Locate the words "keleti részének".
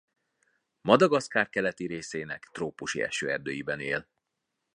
1.49-2.49